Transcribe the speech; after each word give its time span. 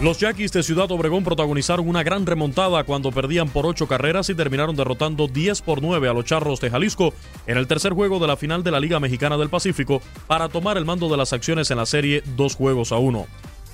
Los 0.00 0.20
Yaquis 0.20 0.52
de 0.52 0.62
Ciudad 0.62 0.88
Obregón 0.92 1.24
protagonizaron 1.24 1.88
una 1.88 2.04
gran 2.04 2.24
remontada 2.24 2.84
cuando 2.84 3.10
perdían 3.10 3.48
por 3.48 3.66
ocho 3.66 3.88
carreras 3.88 4.30
y 4.30 4.34
terminaron 4.36 4.76
derrotando 4.76 5.26
10 5.26 5.60
por 5.62 5.82
9 5.82 6.08
a 6.08 6.12
los 6.12 6.24
Charros 6.24 6.60
de 6.60 6.70
Jalisco 6.70 7.12
en 7.48 7.58
el 7.58 7.66
tercer 7.66 7.94
juego 7.94 8.20
de 8.20 8.28
la 8.28 8.36
final 8.36 8.62
de 8.62 8.70
la 8.70 8.78
Liga 8.78 9.00
Mexicana 9.00 9.36
del 9.36 9.48
Pacífico 9.48 10.00
para 10.28 10.48
tomar 10.48 10.76
el 10.76 10.84
mando 10.84 11.08
de 11.08 11.16
las 11.16 11.32
acciones 11.32 11.72
en 11.72 11.78
la 11.78 11.86
serie 11.86 12.22
dos 12.36 12.54
juegos 12.54 12.92
a 12.92 12.98
uno. 12.98 13.26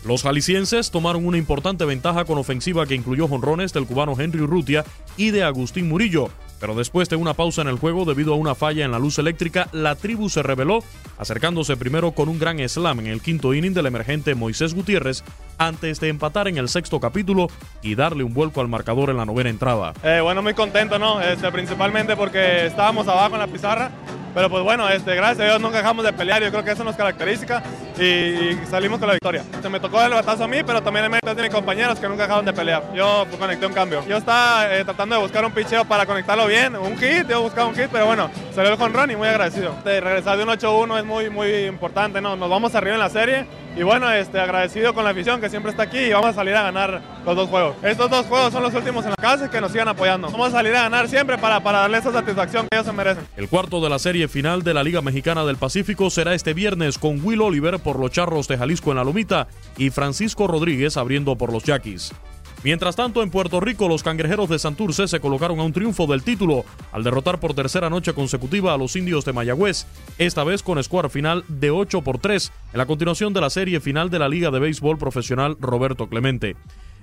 Los 0.07 0.23
jaliscienses 0.23 0.91
tomaron 0.91 1.27
una 1.27 1.37
importante 1.37 1.85
ventaja 1.85 2.25
con 2.25 2.39
ofensiva 2.39 2.87
que 2.87 2.95
incluyó 2.95 3.29
jonrones 3.29 3.75
del 3.75 3.87
cubano 3.87 4.19
Henry 4.19 4.41
Urrutia 4.41 4.85
y 5.19 5.31
de 5.31 5.45
Agustín 5.45 5.91
Murillo, 5.91 6.31
pero 6.59 6.75
después 6.75 7.11
de 7.11 7.17
una 7.17 7.35
pausa 7.35 7.61
en 7.61 7.69
el 7.69 7.79
juego 7.79 8.07
debido 8.07 8.33
a 8.33 8.37
una 8.37 8.55
falla 8.55 8.87
en 8.87 8.93
la 8.93 8.99
luz 8.99 9.19
eléctrica, 9.19 9.69
la 9.73 9.97
tribu 9.97 10.31
se 10.31 10.43
rebeló, 10.43 10.85
acercándose 11.19 11.77
primero 11.77 12.13
con 12.13 12.31
un 12.31 12.39
gran 12.39 12.67
slam 12.67 13.01
en 13.01 13.07
el 13.09 13.21
quinto 13.21 13.53
inning 13.53 13.75
del 13.75 13.87
emergente 13.87 14.35
Moisés 14.35 14.75
Gutiérrez, 14.75 15.25
antes 15.59 16.01
de 16.01 16.09
empatar 16.09 16.49
en 16.49 16.59
el 16.59 16.69
sexto 16.69 17.01
capítulo 17.01 17.49
y 17.83 17.95
darle 17.95 18.25
un 18.25 18.35
vuelco 18.35 18.61
al 18.61 18.69
marcador 18.69 19.11
en 19.11 19.17
la 19.17 19.25
novena 19.25 19.51
entrada. 19.51 19.93
Eh, 20.03 20.21
bueno, 20.23 20.43
muy 20.43 20.55
contento, 20.55 20.99
¿no? 20.99 21.21
Este, 21.21 21.51
principalmente 21.51 22.17
porque 22.17 22.67
estábamos 22.67 23.07
abajo 23.09 23.35
en 23.35 23.41
la 23.41 23.47
pizarra, 23.47 23.91
pero 24.35 24.51
pues 24.51 24.65
bueno, 24.65 24.89
este, 24.89 25.15
gracias 25.15 25.41
a 25.41 25.45
Dios 25.45 25.61
nunca 25.61 25.79
dejamos 25.79 26.05
de 26.05 26.13
pelear, 26.13 26.43
yo 26.43 26.51
creo 26.51 26.65
que 26.65 26.73
eso 26.73 26.83
nos 26.83 26.97
caracteriza 26.97 27.63
y, 27.99 28.05
y 28.05 28.61
salimos 28.69 28.99
con 28.99 29.07
la 29.07 29.15
victoria. 29.15 29.45
Se 29.63 29.69
me 29.69 29.79
tocó 29.79 30.03
el 30.03 30.11
batazo 30.11 30.45
a 30.45 30.49
mí, 30.49 30.59
pero 30.67 30.83
también 30.83 31.05
el 31.05 31.11
mérito 31.11 31.35
de 31.35 31.43
mis 31.43 31.53
compañeros 31.53 32.01
que 32.01 32.09
nunca 32.09 32.25
dejaron 32.25 32.45
de 32.45 32.53
pelear. 32.53 32.83
Yo 32.95 33.25
pues, 33.29 33.39
conecté 33.39 33.67
un 33.67 33.73
cambio. 33.73 34.05
Yo 34.09 34.17
estaba 34.17 34.75
eh, 34.75 34.85
tratando 34.85 35.15
de 35.15 35.23
buscar 35.23 35.45
un 35.45 35.53
picheo 35.53 35.85
para 35.85 36.05
conectarlo 36.05 36.47
bien, 36.47 36.75
un 36.75 36.99
hit, 36.99 37.29
yo 37.29 37.43
buscaba 37.43 37.69
un 37.69 37.77
hit, 37.77 37.89
pero 37.93 38.07
bueno, 38.07 38.29
salió 38.55 38.73
el 38.73 38.93
run 38.93 39.11
y 39.13 39.17
muy 39.17 39.29
agradecido. 39.29 39.75
De 39.85 40.01
regresar 40.01 40.37
de 40.37 40.43
un 40.43 40.51
8-1 40.51 40.99
es 40.99 41.05
muy, 41.05 41.31
muy 41.31 41.67
importante, 41.67 42.21
¿no? 42.21 42.35
Nos 42.35 42.51
vamos 42.51 42.75
arriba 42.75 42.95
en 42.95 43.01
la 43.01 43.11
serie 43.11 43.47
y 43.77 43.83
bueno, 43.83 44.11
este, 44.11 44.39
agradecido 44.39 44.95
con 44.95 45.05
la 45.05 45.11
afición 45.11 45.41
que 45.41 45.51
siempre 45.51 45.71
está 45.71 45.85
aquí 45.85 45.99
y 45.99 46.13
vamos 46.13 46.31
a 46.31 46.33
salir 46.33 46.55
a 46.55 46.63
ganar 46.63 47.03
los 47.25 47.37
dos 47.37 47.49
juegos. 47.49 47.77
Estos 47.83 48.09
dos 48.09 48.27
juegos 48.27 48.53
son 48.53 48.63
los 48.63 48.75
últimos 48.75 49.05
en 49.05 49.11
la 49.11 49.17
casa 49.17 49.47
y 49.47 49.49
que 49.49 49.61
nos 49.61 49.73
sigan 49.73 49.89
apoyando. 49.89 50.31
Vamos 50.31 50.49
a 50.49 50.53
salir 50.53 50.75
a 50.77 50.83
ganar 50.83 51.09
siempre 51.09 51.39
para, 51.39 51.61
para 51.61 51.81
darle 51.81 51.99
esa 51.99 52.13
satisfacción 52.13 52.67
que 52.71 52.77
ellos 52.77 52.87
se 52.87 52.93
merecen. 52.93 53.27
El 53.37 53.49
cuarto 53.49 53.81
de 53.81 53.91
la 53.91 53.99
serie 53.99 54.29
final 54.29 54.63
de 54.63 54.75
la 54.75 54.83
Liga 54.83 55.03
Mexicana 55.03 55.45
del 55.45 55.57
Pacífico 55.57 56.11
será 56.11 56.35
este 56.35 56.55
viernes 56.55 56.99
con 56.99 57.25
Will 57.25 57.41
Oliver 57.41 57.79
por 57.81 57.99
los 57.99 58.11
Charros 58.11 58.49
de 58.49 58.59
Jalisco 58.59 58.91
en 58.91 58.99
la 58.99 59.05
Lomita 59.05 59.49
y 59.77 59.91
Francisco 59.91 60.47
Rodríguez 60.47 60.97
abriendo 60.97 61.37
por 61.37 61.53
los 61.53 61.65
Yaquis. 61.65 62.13
Mientras 62.65 62.97
tanto, 62.97 63.23
en 63.23 63.29
Puerto 63.29 63.61
Rico, 63.61 63.89
los 63.89 64.03
cangrejeros 64.03 64.49
de 64.49 64.59
Santurce 64.59 65.07
se 65.07 65.21
colocaron 65.21 65.61
a 65.61 65.65
un 65.65 65.75
triunfo 65.75 66.07
del 66.07 66.23
título 66.23 66.65
al 66.93 67.05
derrotar 67.05 67.39
por 67.39 67.53
tercera 67.53 67.91
noche 67.91 68.15
consecutiva 68.15 68.73
a 68.73 68.79
los 68.79 68.97
indios 68.97 69.27
de 69.27 69.35
Mayagüez, 69.35 69.87
esta 70.17 70.45
vez 70.45 70.63
con 70.63 70.83
score 70.83 71.11
final 71.11 71.45
de 71.49 71.71
8 71.71 72.01
por 72.01 72.17
3 72.17 72.53
en 72.73 72.79
la 72.79 72.87
continuación 72.87 73.35
de 73.35 73.43
la 73.43 73.51
serie 73.51 73.81
final 73.81 74.09
de 74.09 74.19
la 74.19 74.31
Liga 74.31 74.51
de 74.51 74.61
Béisbol 74.61 74.97
Profesional 74.97 75.59
Roberto 75.61 76.09
Clemente. 76.09 76.57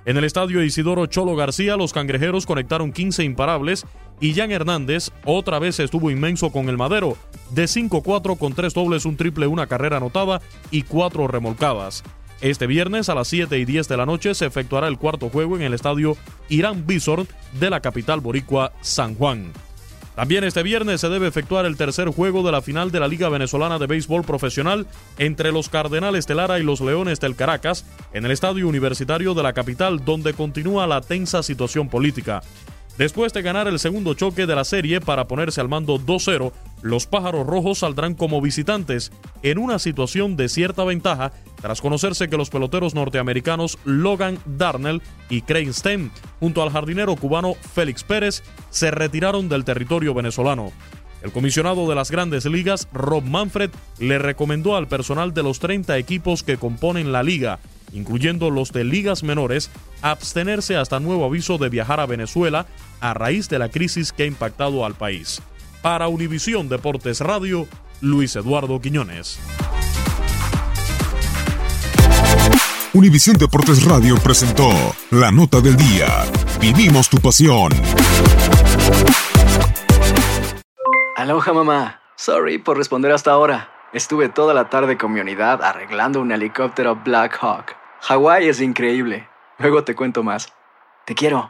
En 0.05 0.17
el 0.17 0.23
estadio 0.23 0.63
Isidoro 0.63 1.05
Cholo 1.05 1.35
García, 1.35 1.77
los 1.77 1.93
cangrejeros 1.93 2.47
conectaron 2.47 2.91
15 2.91 3.23
imparables 3.23 3.85
y 4.19 4.33
Jan 4.33 4.51
Hernández 4.51 5.11
otra 5.25 5.59
vez 5.59 5.79
estuvo 5.79 6.09
inmenso 6.09 6.51
con 6.51 6.69
el 6.69 6.77
madero, 6.77 7.17
de 7.51 7.65
5-4 7.65 8.35
con 8.35 8.53
3 8.53 8.73
dobles, 8.73 9.05
un 9.05 9.15
triple, 9.15 9.45
una 9.45 9.67
carrera 9.67 9.97
anotada 9.97 10.41
y 10.71 10.81
4 10.81 11.27
remolcadas. 11.27 12.03
Este 12.41 12.65
viernes 12.65 13.07
a 13.07 13.13
las 13.13 13.27
7 13.27 13.59
y 13.59 13.65
10 13.65 13.87
de 13.87 13.97
la 13.97 14.07
noche 14.07 14.33
se 14.33 14.47
efectuará 14.47 14.87
el 14.87 14.97
cuarto 14.97 15.29
juego 15.29 15.57
en 15.57 15.61
el 15.61 15.75
estadio 15.75 16.17
Irán 16.49 16.87
Bison 16.87 17.27
de 17.59 17.69
la 17.69 17.81
capital 17.81 18.19
boricua 18.19 18.73
San 18.81 19.13
Juan. 19.13 19.53
También 20.15 20.43
este 20.43 20.63
viernes 20.63 21.01
se 21.01 21.09
debe 21.09 21.27
efectuar 21.27 21.67
el 21.67 21.77
tercer 21.77 22.09
juego 22.09 22.41
de 22.41 22.51
la 22.51 22.63
final 22.63 22.89
de 22.89 22.99
la 22.99 23.07
Liga 23.07 23.29
Venezolana 23.29 23.77
de 23.77 23.85
Béisbol 23.85 24.23
Profesional 24.23 24.87
entre 25.19 25.51
los 25.51 25.69
Cardenales 25.69 26.25
de 26.25 26.33
Lara 26.33 26.57
y 26.57 26.63
los 26.63 26.81
Leones 26.81 27.19
del 27.19 27.35
Caracas 27.35 27.85
en 28.11 28.25
el 28.25 28.31
estadio 28.31 28.67
universitario 28.67 29.35
de 29.35 29.43
la 29.43 29.53
capital 29.53 30.03
donde 30.03 30.33
continúa 30.33 30.87
la 30.87 31.01
tensa 31.01 31.43
situación 31.43 31.89
política. 31.89 32.41
Después 32.97 33.33
de 33.33 33.41
ganar 33.41 33.67
el 33.67 33.79
segundo 33.79 34.15
choque 34.15 34.45
de 34.45 34.55
la 34.55 34.63
serie 34.63 34.99
para 34.99 35.27
ponerse 35.27 35.61
al 35.61 35.69
mando 35.69 35.97
2-0, 35.97 36.51
los 36.81 37.07
Pájaros 37.07 37.45
Rojos 37.45 37.79
saldrán 37.79 38.15
como 38.15 38.41
visitantes 38.41 39.11
en 39.43 39.57
una 39.57 39.79
situación 39.79 40.35
de 40.35 40.49
cierta 40.49 40.83
ventaja 40.83 41.31
tras 41.61 41.81
conocerse 41.81 42.27
que 42.27 42.37
los 42.37 42.49
peloteros 42.49 42.95
norteamericanos 42.95 43.77
Logan 43.85 44.39
Darnell 44.45 45.01
y 45.29 45.41
Craig 45.43 45.69
Stem, 45.69 46.09
junto 46.39 46.63
al 46.63 46.71
jardinero 46.71 47.15
cubano 47.15 47.53
Félix 47.53 48.03
Pérez, 48.03 48.43
se 48.69 48.91
retiraron 48.91 49.47
del 49.47 49.63
territorio 49.63 50.13
venezolano. 50.13 50.71
El 51.21 51.31
comisionado 51.31 51.87
de 51.87 51.93
las 51.93 52.09
grandes 52.09 52.45
ligas, 52.45 52.87
Rob 52.93 53.23
Manfred, 53.23 53.69
le 53.99 54.17
recomendó 54.17 54.75
al 54.75 54.87
personal 54.87 55.35
de 55.35 55.43
los 55.43 55.59
30 55.59 55.97
equipos 55.99 56.41
que 56.41 56.57
componen 56.57 57.11
la 57.11 57.21
liga, 57.21 57.59
incluyendo 57.93 58.49
los 58.49 58.71
de 58.71 58.83
ligas 58.83 59.21
menores, 59.21 59.69
abstenerse 60.01 60.77
hasta 60.77 60.99
nuevo 60.99 61.25
aviso 61.25 61.59
de 61.59 61.69
viajar 61.69 61.99
a 61.99 62.07
Venezuela 62.07 62.65
a 63.01 63.13
raíz 63.13 63.49
de 63.49 63.59
la 63.59 63.69
crisis 63.69 64.11
que 64.11 64.23
ha 64.23 64.25
impactado 64.25 64.83
al 64.83 64.95
país. 64.95 65.43
Para 65.81 66.07
Univisión 66.07 66.69
Deportes 66.69 67.21
Radio, 67.21 67.67
Luis 68.01 68.35
Eduardo 68.35 68.79
Quiñones. 68.79 69.39
Univisión 72.93 73.35
Deportes 73.37 73.83
Radio 73.85 74.15
presentó 74.23 74.69
la 75.09 75.31
nota 75.31 75.59
del 75.59 75.75
día. 75.75 76.07
Vivimos 76.59 77.09
tu 77.09 77.17
pasión. 77.17 77.71
Aloha 81.15 81.53
mamá. 81.53 82.01
Sorry 82.15 82.59
por 82.59 82.77
responder 82.77 83.11
hasta 83.11 83.31
ahora. 83.31 83.71
Estuve 83.91 84.29
toda 84.29 84.53
la 84.53 84.69
tarde 84.69 84.99
con 84.99 85.11
mi 85.11 85.19
unidad 85.19 85.63
arreglando 85.63 86.21
un 86.21 86.31
helicóptero 86.31 86.95
Black 86.97 87.39
Hawk. 87.41 87.75
Hawái 88.01 88.47
es 88.49 88.61
increíble. 88.61 89.27
Luego 89.57 89.83
te 89.83 89.95
cuento 89.95 90.21
más. 90.21 90.53
Te 91.05 91.15
quiero. 91.15 91.49